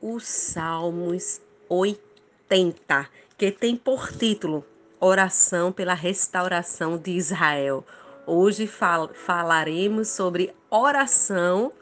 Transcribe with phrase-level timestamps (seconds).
[0.00, 4.64] os Salmos 80, que tem por título
[5.00, 7.84] Oração pela Restauração de Israel.
[8.26, 11.72] Hoje fal falaremos sobre oração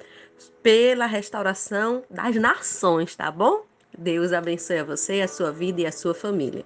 [0.62, 3.64] pela restauração das nações, tá bom?
[3.96, 6.64] Deus abençoe a você, a sua vida e a sua família.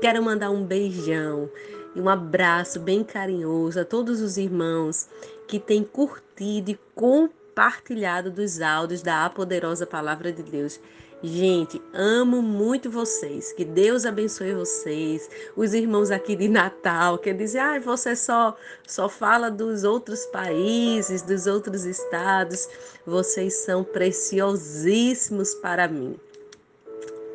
[0.00, 1.50] Quero mandar um beijão
[1.94, 5.08] e um abraço bem carinhoso a todos os irmãos
[5.46, 10.80] que têm curtido e compartilhado partilhado dos áudios da Poderosa Palavra de Deus.
[11.22, 13.52] Gente, amo muito vocês.
[13.52, 15.30] Que Deus abençoe vocês.
[15.56, 21.22] Os irmãos aqui de Natal que dizem: "Ah, você só só fala dos outros países,
[21.22, 22.68] dos outros estados.
[23.06, 26.16] Vocês são preciosíssimos para mim."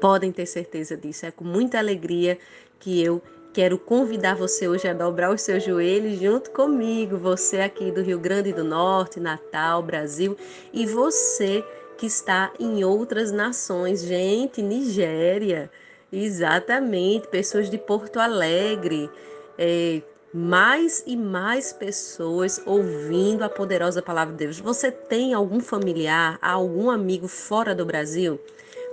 [0.02, 1.25] Podem ter certeza disso.
[1.25, 2.38] É com muita alegria
[2.80, 3.22] que eu
[3.53, 8.20] Quero convidar você hoje a dobrar os seus joelhos junto comigo, você aqui do Rio
[8.20, 10.38] Grande do Norte, Natal, Brasil,
[10.72, 11.64] e você
[11.98, 15.72] que está em outras nações, gente, Nigéria,
[16.12, 19.09] exatamente, pessoas de Porto Alegre,
[19.58, 24.59] é, mais e mais pessoas ouvindo a poderosa palavra de Deus.
[24.59, 28.39] Você tem algum familiar, algum amigo fora do Brasil?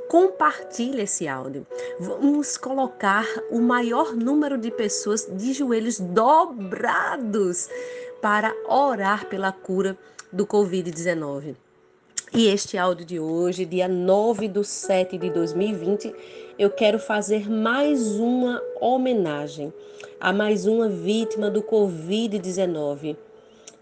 [0.09, 1.67] Compartilhe esse áudio.
[1.99, 7.69] Vamos colocar o maior número de pessoas de joelhos dobrados
[8.21, 9.97] para orar pela cura
[10.33, 11.57] do Covid-19.
[12.33, 16.13] E este áudio de hoje, dia 9 de 7 de 2020,
[16.59, 19.73] eu quero fazer mais uma homenagem
[20.19, 23.17] a mais uma vítima do Covid-19,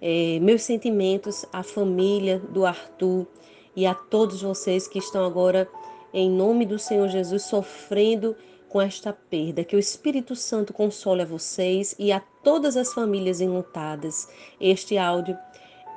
[0.00, 3.26] É, meus sentimentos à família do Arthur
[3.74, 5.66] e a todos vocês que estão agora,
[6.12, 8.36] em nome do Senhor Jesus, sofrendo
[8.72, 9.62] com esta perda.
[9.62, 14.26] Que o Espírito Santo console a vocês e a todas as famílias enlutadas.
[14.58, 15.36] Este áudio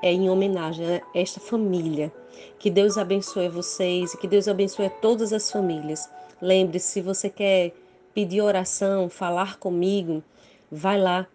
[0.03, 2.11] é em homenagem a esta família.
[2.59, 6.09] Que Deus abençoe vocês e que Deus abençoe todas as famílias.
[6.41, 7.71] Lembre-se, se você quer
[8.13, 10.21] pedir oração, falar comigo,
[10.69, 11.25] vai lá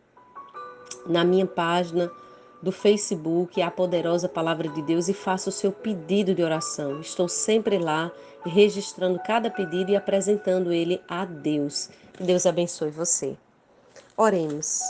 [1.06, 2.10] na minha página
[2.62, 7.00] do Facebook, a poderosa palavra de Deus, e faça o seu pedido de oração.
[7.00, 8.12] Estou sempre lá
[8.44, 11.88] registrando cada pedido e apresentando ele a Deus.
[12.12, 13.36] Que Deus abençoe você.
[14.16, 14.80] Oremos.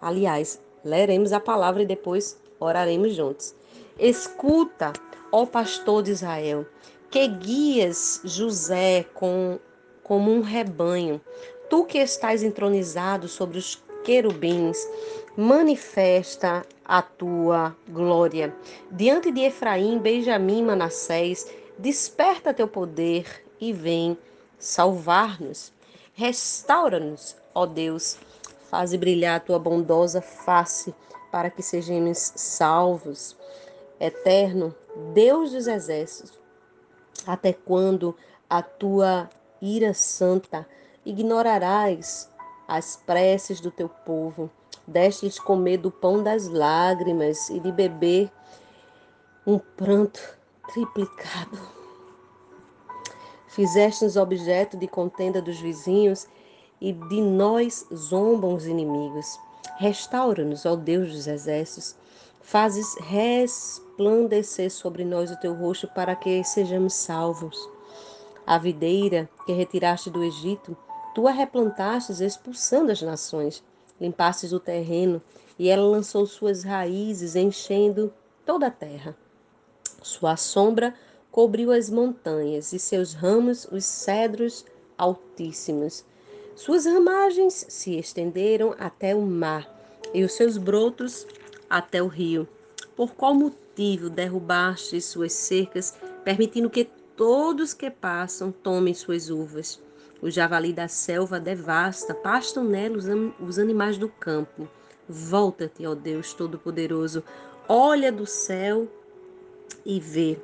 [0.00, 3.54] Aliás, leremos a palavra e depois oraremos juntos.
[3.98, 4.92] Escuta,
[5.32, 6.66] ó pastor de Israel,
[7.10, 9.58] que guias José com,
[10.02, 11.20] como um rebanho,
[11.70, 14.78] tu que estás entronizado sobre os querubins,
[15.36, 18.54] manifesta a tua glória.
[18.90, 24.16] Diante de Efraim, Benjamim, Manassés, desperta teu poder e vem
[24.58, 25.72] salvar-nos.
[26.14, 28.18] Restaura-nos, ó Deus,
[28.70, 30.94] faze brilhar a tua bondosa face
[31.30, 33.36] para que sejamos salvos.
[34.00, 34.74] Eterno,
[35.12, 36.38] Deus dos exércitos,
[37.26, 38.16] até quando
[38.48, 39.28] a tua
[39.60, 40.66] ira santa
[41.04, 42.30] ignorarás
[42.66, 44.50] as preces do teu povo?
[44.86, 48.30] Deste-lhes comer do pão das lágrimas e de beber
[49.46, 50.20] um pranto
[50.68, 51.58] triplicado.
[53.48, 56.26] Fizeste-nos objeto de contenda dos vizinhos
[56.80, 59.38] e de nós zombam os inimigos.
[59.78, 61.96] Restaura-nos, ó Deus dos exércitos.
[62.42, 67.56] Fazes resplandecer sobre nós o teu rosto para que sejamos salvos.
[68.46, 70.76] A videira que retiraste do Egito,
[71.14, 73.64] tu a replantastes expulsando as nações.
[74.00, 75.22] Limpastes o terreno
[75.58, 78.12] e ela lançou suas raízes, enchendo
[78.44, 79.16] toda a terra.
[80.02, 80.94] Sua sombra
[81.30, 84.64] cobriu as montanhas e seus ramos os cedros
[84.96, 86.04] altíssimos.
[86.54, 89.68] Suas ramagens se estenderam até o mar
[90.14, 91.26] e os seus brotos
[91.68, 92.48] até o rio.
[92.94, 95.94] Por qual motivo derrubaste suas cercas,
[96.24, 96.84] permitindo que
[97.14, 99.80] todos que passam tomem suas uvas?
[100.22, 102.98] O javali da selva devasta, pastam nela
[103.40, 104.68] os animais do campo.
[105.08, 107.22] Volta-te, ó Deus Todo-Poderoso,
[107.68, 108.88] olha do céu
[109.84, 110.38] e vê.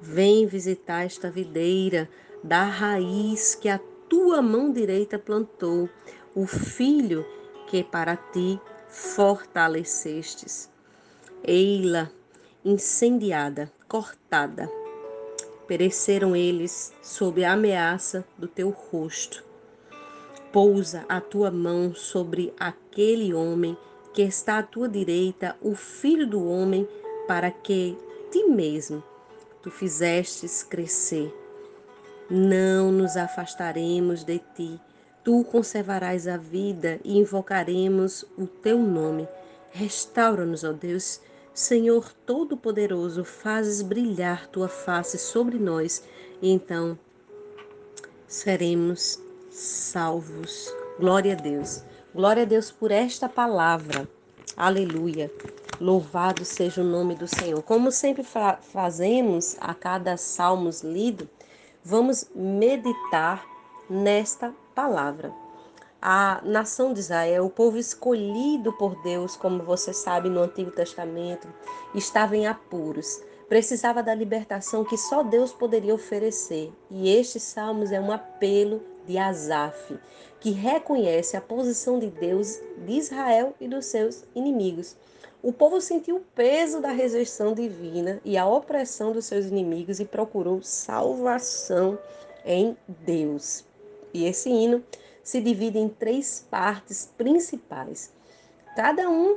[0.00, 2.08] Vem visitar esta videira
[2.42, 5.88] da raiz que a tua mão direita plantou,
[6.34, 7.26] o filho
[7.66, 10.70] que para ti fortalecestes.
[11.42, 12.10] Ei-la,
[12.64, 14.77] incendiada, cortada.
[15.68, 19.44] Pereceram eles sob a ameaça do teu rosto.
[20.50, 23.76] Pousa a tua mão sobre aquele homem
[24.14, 26.88] que está à tua direita, o filho do homem,
[27.28, 27.96] para que
[28.32, 29.04] ti mesmo
[29.62, 31.32] tu fizestes crescer.
[32.30, 34.80] Não nos afastaremos de ti.
[35.22, 39.28] Tu conservarás a vida e invocaremos o teu nome.
[39.70, 41.20] Restaura-nos, ó Deus.
[41.54, 46.02] Senhor Todo-Poderoso, fazes brilhar tua face sobre nós
[46.40, 46.98] e então
[48.26, 50.72] seremos salvos.
[50.98, 51.82] Glória a Deus.
[52.14, 54.08] Glória a Deus por esta palavra.
[54.56, 55.30] Aleluia.
[55.80, 57.62] Louvado seja o nome do Senhor.
[57.62, 61.28] Como sempre fa fazemos a cada salmos lido,
[61.84, 63.46] vamos meditar
[63.88, 65.32] nesta palavra.
[66.00, 71.48] A nação de Israel, o povo escolhido por Deus, como você sabe no Antigo Testamento,
[71.92, 73.20] estava em apuros.
[73.48, 76.72] Precisava da libertação que só Deus poderia oferecer.
[76.88, 79.98] E este Salmos é um apelo de Asaf,
[80.38, 84.96] que reconhece a posição de Deus de Israel e dos seus inimigos.
[85.42, 90.04] O povo sentiu o peso da rejeição divina e a opressão dos seus inimigos e
[90.04, 91.98] procurou salvação
[92.44, 93.64] em Deus.
[94.12, 94.84] E esse hino
[95.28, 98.10] se divide em três partes principais,
[98.74, 99.36] cada um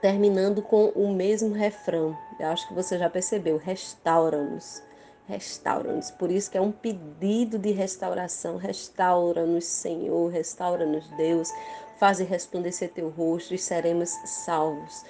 [0.00, 2.18] terminando com o mesmo refrão.
[2.40, 4.82] Eu acho que você já percebeu: restaura-nos
[5.28, 6.10] restaura-nos.
[6.10, 8.56] Por isso que é um pedido de restauração.
[8.56, 11.52] Restaura-nos, Senhor, restaura-nos, Deus.
[12.00, 15.04] Faze resplandecer teu rosto e seremos salvos.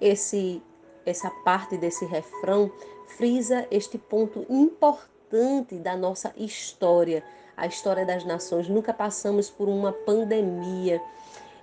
[0.00, 0.62] Esse
[1.04, 2.72] essa parte desse refrão
[3.18, 7.22] frisa este ponto importante da nossa história,
[7.56, 8.68] a história das nações.
[8.68, 11.00] Nunca passamos por uma pandemia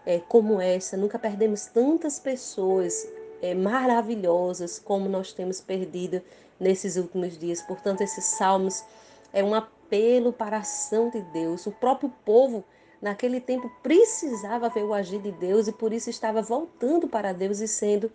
[0.06, 3.08] é, como essa, nunca perdemos tantas pessoas
[3.42, 6.22] é, maravilhosas como nós temos perdido
[6.60, 7.62] nesses últimos dias.
[7.62, 8.84] Portanto, esses salmos
[9.34, 11.66] é um apelo para a ação de Deus.
[11.66, 12.64] O próprio povo,
[13.02, 17.60] naquele tempo, precisava ver o agir de Deus e por isso estava voltando para Deus
[17.60, 18.12] e sendo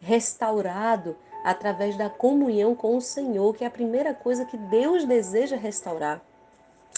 [0.00, 5.56] restaurado através da comunhão com o Senhor, que é a primeira coisa que Deus deseja
[5.56, 6.22] restaurar.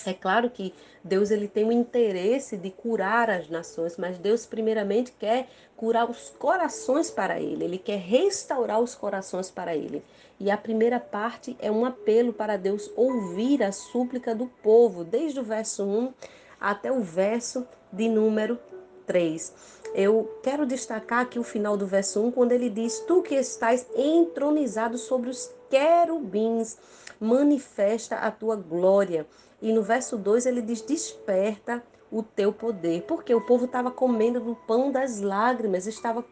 [0.07, 0.75] É claro que
[1.05, 6.31] Deus ele tem o interesse de curar as nações, mas Deus primeiramente quer curar os
[6.39, 10.03] corações para ele, ele quer restaurar os corações para ele.
[10.39, 15.41] E a primeira parte é um apelo para Deus ouvir a súplica do povo, desde
[15.41, 16.13] o verso 1
[16.61, 18.59] até o verso de número
[19.07, 19.81] 3.
[19.95, 23.87] Eu quero destacar aqui o final do verso 1, quando ele diz: Tu que estás
[23.97, 26.79] entronizado sobre os querubins,
[27.21, 29.27] manifesta a tua glória.
[29.61, 33.03] E no verso 2 ele diz: Desperta o teu poder.
[33.03, 36.25] Porque o povo estava comendo do pão das lágrimas, estava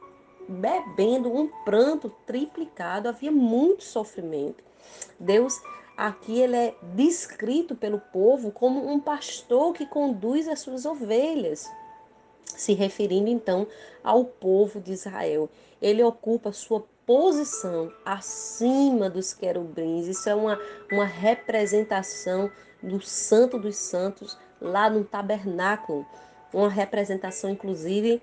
[0.49, 4.64] bebendo um pranto triplicado, havia muito sofrimento.
[5.20, 5.61] Deus
[5.96, 11.70] aqui ele é descrito pelo povo como um pastor que conduz as suas ovelhas,
[12.44, 13.67] se referindo então
[14.02, 15.50] ao povo de Israel.
[15.82, 20.06] Ele ocupa sua posição acima dos querubins.
[20.06, 20.61] Isso é uma,
[20.92, 22.50] uma representação
[22.83, 26.06] do Santo dos Santos lá no tabernáculo,
[26.52, 28.21] uma representação inclusive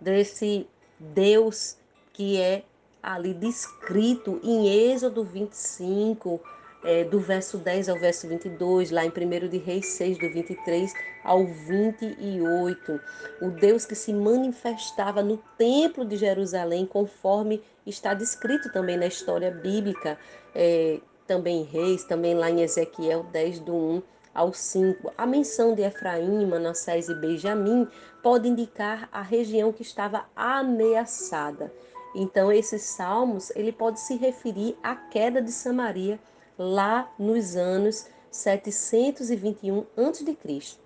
[0.00, 0.68] desse
[1.00, 1.76] Deus
[2.12, 2.62] que é
[3.02, 6.40] ali descrito em Êxodo 25,
[6.84, 10.92] é, do verso 10 ao verso 22, lá em 1 de Reis 6, do 23
[11.24, 13.00] ao 28.
[13.42, 19.50] O Deus que se manifestava no templo de Jerusalém, conforme está descrito também na história
[19.50, 20.18] bíblica,
[20.54, 24.02] é, também em Reis, também lá em Ezequiel 10, do 1
[24.34, 25.12] ao 5.
[25.18, 27.88] A menção de Efraim, Manassés e Benjamim
[28.22, 31.72] pode indicar a região que estava ameaçada.
[32.14, 36.18] Então, esses salmos, ele pode se referir à queda de Samaria
[36.58, 40.78] lá nos anos 721 a.C.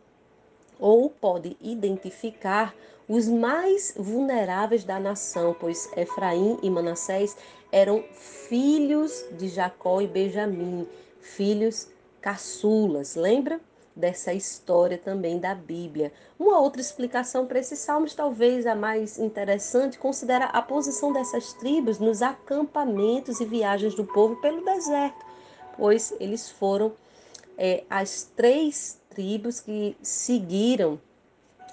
[0.79, 2.75] Ou pode identificar
[3.09, 7.37] os mais vulneráveis da nação, pois Efraim e Manassés
[7.71, 10.87] eram filhos de Jacó e Benjamim,
[11.21, 11.89] filhos
[12.21, 13.61] caçulas, lembra?
[13.95, 16.13] Dessa história também da Bíblia.
[16.39, 21.99] Uma outra explicação para esses salmos, talvez a mais interessante, considera a posição dessas tribos
[21.99, 25.32] nos acampamentos e viagens do povo pelo deserto,
[25.83, 26.93] pois eles foram
[27.59, 30.97] é, as três tribos que seguiram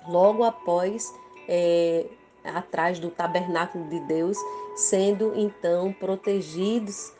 [0.07, 1.13] logo após
[1.47, 2.07] é,
[2.43, 4.35] atrás do tabernáculo de Deus,
[4.75, 7.13] sendo então protegidos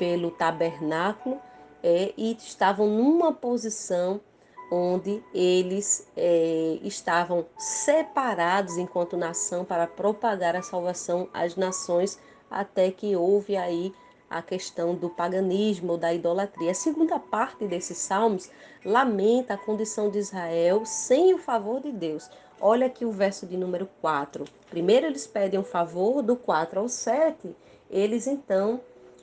[0.00, 1.40] pelo tabernáculo
[1.80, 4.20] é, e estavam numa posição
[4.68, 12.18] onde eles é, estavam separados enquanto nação para propagar a salvação às nações,
[12.50, 13.94] até que houve aí
[14.32, 16.70] a questão do paganismo, da idolatria.
[16.70, 18.50] A segunda parte desses salmos
[18.84, 22.30] lamenta a condição de Israel sem o favor de Deus.
[22.60, 24.44] Olha aqui o verso de número 4.
[24.70, 27.54] Primeiro eles pedem um favor, do 4 ao 7,
[27.90, 28.80] eles então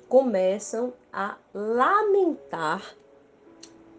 [0.07, 2.83] começam a lamentar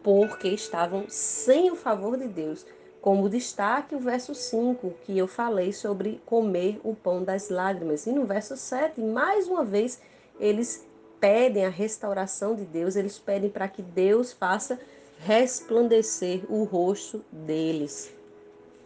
[0.02, 2.66] porque estavam sem o favor de Deus.
[3.00, 8.06] Como destaque o verso 5, que eu falei sobre comer o pão das lágrimas.
[8.06, 10.00] E no verso 7, mais uma vez,
[10.38, 10.86] eles
[11.20, 14.80] pedem a restauração de Deus, eles pedem para que Deus faça
[15.18, 18.10] resplandecer o rosto deles.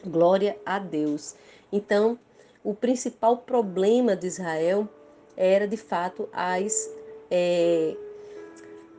[0.04, 1.34] Glória a Deus.
[1.72, 2.18] Então,
[2.62, 4.88] o principal problema de Israel
[5.36, 6.90] era de fato as
[7.30, 7.96] é,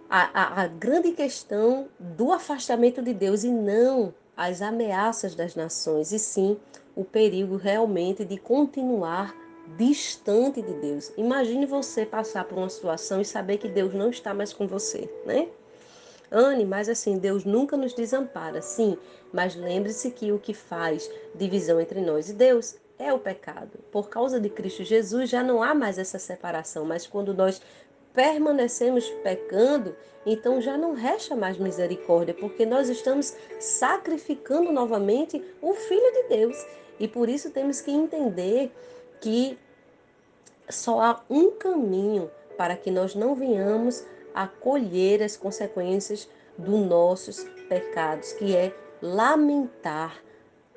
[0.10, 6.12] a, a, a grande questão do afastamento de Deus e não as ameaças das nações,
[6.12, 6.58] e sim
[6.96, 9.36] o perigo realmente de continuar
[9.78, 11.12] distante de Deus.
[11.18, 15.10] Imagine você passar por uma situação e saber que Deus não está mais com você,
[15.26, 15.48] né?
[16.32, 18.98] Anne, mas assim, Deus nunca nos desampara, sim,
[19.32, 23.80] mas lembre-se que o que faz divisão entre nós e Deus é o pecado.
[23.92, 27.62] Por causa de Cristo Jesus já não há mais essa separação, mas quando nós
[28.14, 29.96] permanecemos pecando,
[30.26, 36.66] então já não resta mais misericórdia, porque nós estamos sacrificando novamente o Filho de Deus.
[36.98, 38.72] E por isso temos que entender
[39.20, 39.58] que
[40.70, 47.44] só há um caminho para que nós não venhamos a colher as consequências dos nossos
[47.70, 50.22] pecados, que é lamentar,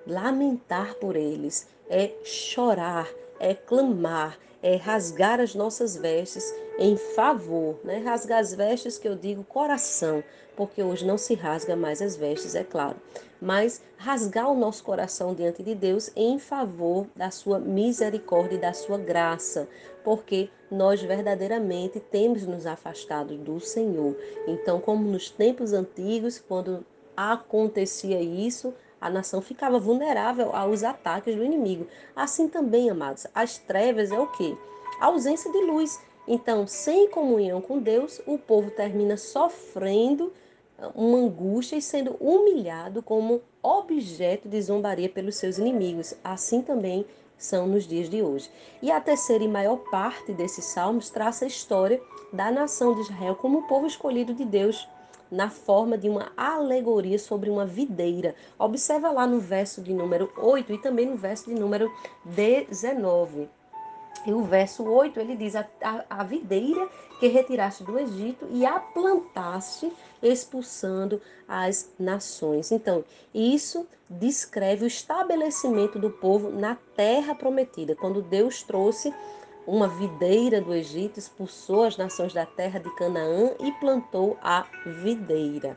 [0.06, 3.08] lamentar por eles, é chorar,
[3.40, 7.98] é clamar, é rasgar as nossas vestes em favor, né?
[7.98, 10.22] Rasgar as vestes que eu digo coração,
[10.56, 12.96] porque hoje não se rasga mais as vestes, é claro,
[13.40, 18.72] mas rasgar o nosso coração diante de Deus em favor da sua misericórdia e da
[18.72, 19.68] sua graça,
[20.02, 24.16] porque nós verdadeiramente temos nos afastado do Senhor.
[24.46, 26.84] Então, como nos tempos antigos, quando
[27.16, 31.86] acontecia isso, a nação ficava vulnerável aos ataques do inimigo.
[32.14, 34.56] Assim também, amados, as trevas é o que?
[35.00, 36.00] A ausência de luz.
[36.26, 40.32] Então, sem comunhão com Deus, o povo termina sofrendo
[40.78, 46.14] ah, uma angústia e sendo humilhado como objeto de zombaria pelos seus inimigos.
[46.22, 47.06] Assim também
[47.38, 48.50] são nos dias de hoje.
[48.82, 52.00] E a terceira e maior parte desses salmos traça a história
[52.32, 54.86] da nação de Israel como o povo escolhido de Deus
[55.30, 58.34] na forma de uma alegoria sobre uma videira.
[58.58, 61.90] Observa lá no verso de número 8 e também no verso de número
[62.24, 63.48] 19.
[64.26, 66.88] E o verso 8 ele diz: a, a, a, videira
[67.20, 69.92] que retiraste do Egito e a plantaste,
[70.22, 72.72] expulsando as nações.
[72.72, 79.14] Então, isso descreve o estabelecimento do povo na terra prometida, quando Deus trouxe
[79.68, 84.66] uma videira do Egito, expulsou as nações da terra de Canaã e plantou a
[85.02, 85.76] videira.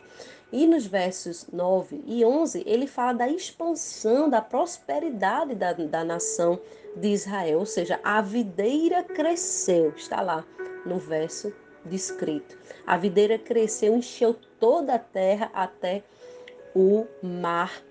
[0.50, 6.58] E nos versos 9 e 11, ele fala da expansão, da prosperidade da, da nação
[6.96, 10.46] de Israel, ou seja, a videira cresceu, está lá
[10.86, 11.54] no verso
[11.86, 12.58] descrito.
[12.88, 16.02] A videira cresceu, encheu toda a terra até
[16.74, 17.84] o mar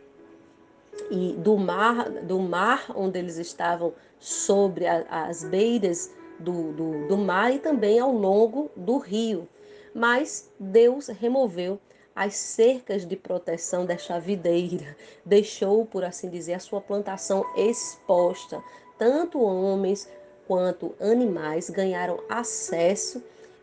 [1.10, 7.16] e do mar, do mar onde eles estavam sobre a, as beiras do, do, do
[7.16, 9.48] mar e também ao longo do rio.
[9.94, 11.78] Mas Deus removeu
[12.14, 18.62] as cercas de proteção desta videira, deixou, por assim dizer, a sua plantação exposta.
[18.98, 20.08] Tanto homens
[20.46, 23.22] quanto animais ganharam acesso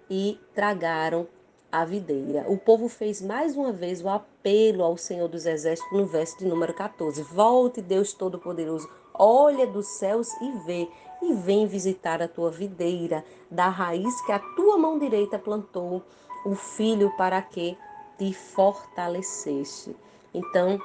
[0.10, 1.27] e tragaram
[1.72, 2.46] a videira.
[2.48, 4.08] O povo fez mais uma vez o
[4.48, 7.22] apelo ao Senhor dos Exércitos no verso de número 14.
[7.22, 10.88] Volte, Deus Todo-Poderoso, olha dos céus e vê,
[11.22, 16.01] e vem visitar a tua videira, da raiz que a tua mão direita plantou,
[16.46, 17.77] o filho para que
[18.18, 19.94] te fortaleceste.
[20.34, 20.80] Então,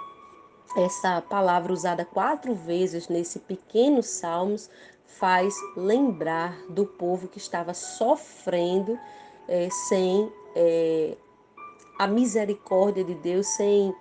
[0.76, 4.69] essa palavra usada quatro vezes nesse pequeno Salmos
[5.07, 8.99] faz lembrar do povo que estava sofrendo
[9.47, 11.16] é, sem é,
[11.99, 13.94] a misericórdia de Deus, sem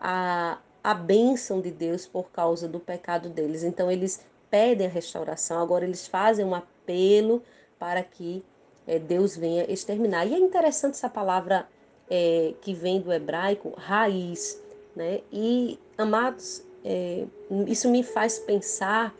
[0.00, 3.62] a, a bênção de Deus por causa do pecado deles.
[3.62, 7.42] Então eles pedem a restauração, agora eles fazem um apelo
[7.78, 8.44] para que
[8.86, 10.26] é, Deus venha exterminar.
[10.26, 11.68] E é interessante essa palavra
[12.10, 14.60] é, que vem do hebraico, raiz.
[14.94, 15.20] Né?
[15.32, 17.24] E, amados, é,
[17.66, 19.14] isso me faz pensar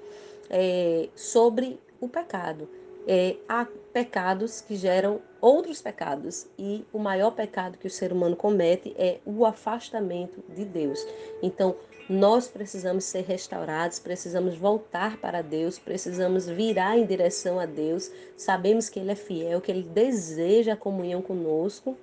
[1.16, 2.68] sobre o pecado.
[3.06, 8.36] É, há pecados que geram outros pecados e o maior pecado que o ser humano
[8.36, 11.04] comete é o afastamento de Deus.
[11.42, 11.74] Então,
[12.08, 18.10] nós precisamos ser restaurados, precisamos voltar para Deus, precisamos virar em direção a Deus.
[18.36, 21.96] Sabemos que Ele é fiel, que Ele deseja a comunhão conosco,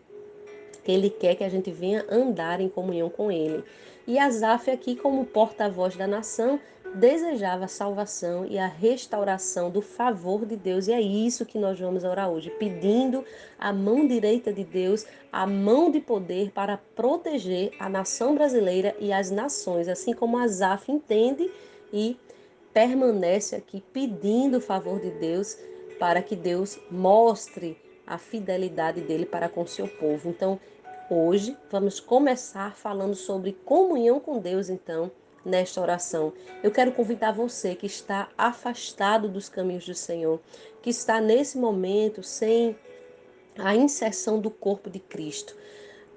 [0.83, 3.63] que Ele quer que a gente venha andar em comunhão com Ele.
[4.07, 6.59] E Asaf, aqui, como porta-voz da nação,
[6.95, 10.87] desejava a salvação e a restauração do favor de Deus.
[10.87, 13.23] E é isso que nós vamos orar hoje, pedindo
[13.57, 19.13] a mão direita de Deus, a mão de poder para proteger a nação brasileira e
[19.13, 21.49] as nações, assim como Asaf entende
[21.93, 22.17] e
[22.73, 25.57] permanece aqui pedindo o favor de Deus
[25.99, 30.29] para que Deus mostre a fidelidade dele para com seu povo.
[30.29, 30.59] Então,
[31.09, 35.11] hoje vamos começar falando sobre comunhão com Deus, então,
[35.43, 36.33] nesta oração.
[36.63, 40.39] Eu quero convidar você que está afastado dos caminhos do Senhor,
[40.81, 42.75] que está nesse momento sem
[43.57, 45.55] a inserção do corpo de Cristo.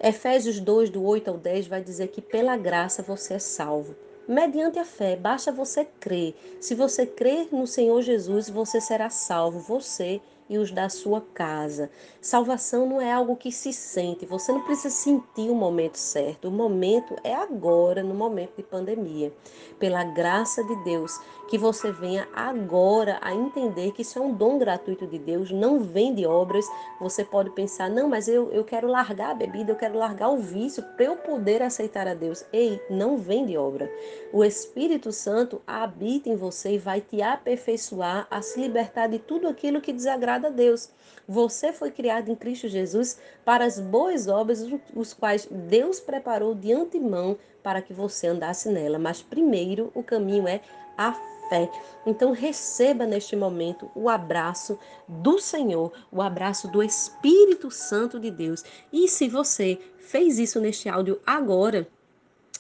[0.01, 3.95] Efésios 2, do 8 ao 10, vai dizer que pela graça você é salvo.
[4.27, 6.35] Mediante a fé, basta você crer.
[6.61, 10.21] Se você crer no Senhor Jesus, você será salvo, você
[10.53, 11.91] e os da sua casa.
[12.21, 16.49] Salvação não é algo que se sente, você não precisa sentir o momento certo.
[16.49, 19.33] O momento é agora, no momento de pandemia.
[19.79, 21.19] Pela graça de Deus,
[21.49, 25.81] que você venha agora a entender que isso é um dom gratuito de Deus, não
[25.81, 26.67] vem de obras.
[27.01, 30.37] Você pode pensar, não, mas eu, eu quero largar a bebida, eu quero largar o
[30.37, 32.45] vício para eu poder aceitar a Deus.
[32.53, 33.91] Ei, não vem de obra.
[34.33, 39.49] O Espírito Santo habita em você e vai te aperfeiçoar a se libertar de tudo
[39.49, 40.91] aquilo que desagrada a Deus.
[41.29, 46.73] Você foi criado em Cristo Jesus para as boas obras, os quais Deus preparou de
[46.73, 48.99] antemão para que você andasse nela.
[48.99, 50.61] Mas primeiro o caminho é
[50.99, 51.13] a
[51.49, 51.71] fé.
[52.07, 58.65] Então receba neste momento o abraço do Senhor, o abraço do Espírito Santo de Deus.
[58.93, 61.87] E se você fez isso neste áudio agora,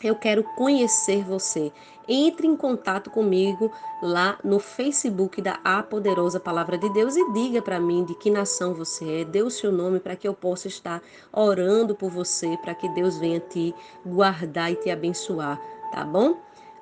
[0.02, 1.72] eu quero conhecer você.
[2.08, 3.70] Entre em contato comigo
[4.02, 8.30] lá no Facebook da A Poderosa Palavra de Deus e diga para mim de que
[8.30, 9.24] nação você é.
[9.24, 11.00] Dê o seu nome para que eu possa estar
[11.32, 15.60] orando por você, para que Deus venha te guardar e te abençoar,
[15.92, 16.36] tá bom?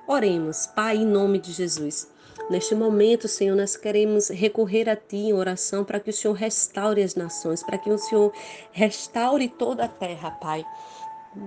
[0.06, 2.11] Oremos, Pai, em nome de Jesus.
[2.48, 7.00] Neste momento, Senhor, nós queremos recorrer a Ti em oração para que o Senhor restaure
[7.00, 8.33] as nações, para que o Senhor
[8.72, 10.66] restaure toda a terra, Pai.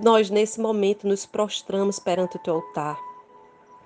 [0.02, 2.98] Nós, nesse momento, nos prostramos perante o teu altar.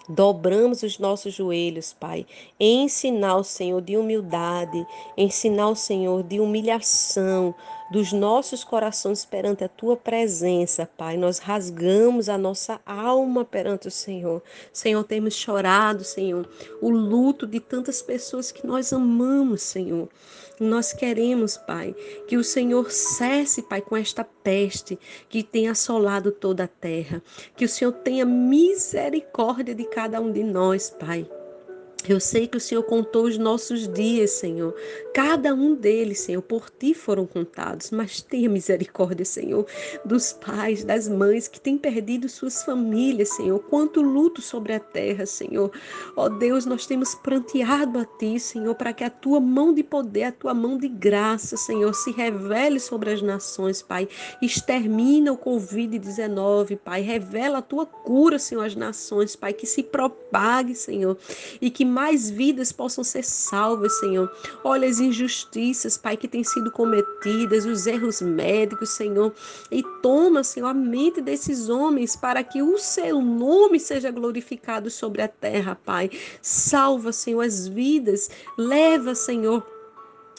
[0.10, 2.26] Dobramos os nossos joelhos, Pai,
[2.58, 7.54] em sinal, Senhor, de humildade, em sinal, Senhor, de humilhação
[7.92, 11.18] dos nossos corações perante a tua presença, Pai.
[11.18, 14.42] Nós rasgamos a nossa alma perante o Senhor.
[14.72, 16.48] Senhor, temos chorado, Senhor,
[16.82, 20.08] o luto de tantas pessoas que nós amamos, Senhor.
[20.60, 21.96] Nós queremos, Pai,
[22.28, 24.98] que o Senhor cesse, Pai, com esta peste
[25.30, 27.22] que tem assolado toda a terra.
[27.56, 31.30] Que o Senhor tenha misericórdia de cada um de nós, Pai.
[32.08, 34.74] Eu sei que o Senhor contou os nossos dias, Senhor.
[35.14, 37.92] Cada um deles, Senhor, por ti foram contados.
[37.92, 39.66] Mas tenha misericórdia, Senhor,
[40.06, 43.60] dos pais, das mães que têm perdido suas famílias, Senhor.
[43.60, 45.70] Quanto luto sobre a terra, Senhor.
[46.16, 49.84] Ó oh, Deus, nós temos pranteado a ti, Senhor, para que a tua mão de
[49.84, 54.08] poder, a tua mão de graça, Senhor, se revele sobre as nações, Pai.
[54.42, 57.02] Extermina o Covid-19, Pai.
[57.02, 59.52] Revela a tua cura, Senhor, às nações, Pai.
[59.52, 61.18] Que se propague, Senhor.
[61.60, 64.32] E que mais vidas possam ser salvas, Senhor.
[64.64, 69.34] Olha as injustiças, Pai, que têm sido cometidas, os erros médicos, Senhor.
[69.72, 75.24] E toma, Senhor, a mente desses homens para que o seu nome seja glorificado sobre
[75.24, 76.12] a terra, Pai.
[76.40, 78.30] Salva, Senhor, as vidas.
[78.60, 79.66] Leva, Senhor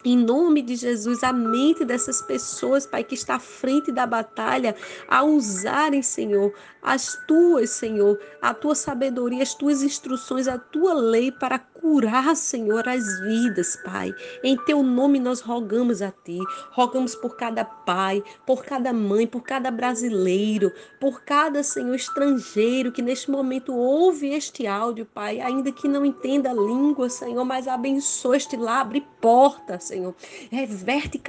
[0.05, 4.77] em nome de Jesus, a mente dessas pessoas, Pai, que está à frente da batalha,
[5.09, 6.53] a usarem, Senhor,
[6.88, 12.88] as tuas, Senhor, a tua sabedoria, as tuas instruções, a tua lei para curar, Senhor,
[12.88, 14.11] as vidas, Pai.
[14.42, 16.38] Em teu nome nós rogamos a ti,
[16.70, 23.03] rogamos por cada pai, por cada mãe, por cada brasileiro, por cada, Senhor, estrangeiro que
[23.03, 28.38] neste momento ouve este áudio, Pai, ainda que não entenda a língua, Senhor, mas abençoa
[28.38, 30.14] este lá, abre porta, Senhor.
[30.51, 31.20] Reverte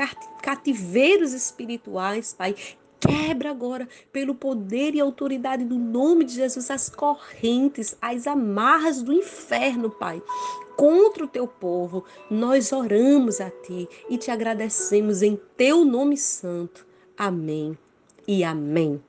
[0.41, 2.55] cativeiros espirituais, Pai.
[2.99, 9.13] Quebra agora, pelo poder e autoridade do nome de Jesus, as correntes, as amarras do
[9.13, 10.21] inferno, Pai.
[10.75, 16.85] Contra o teu povo, nós oramos a ti e te agradecemos em teu nome santo.
[17.17, 17.77] Amém
[18.27, 19.01] e amém.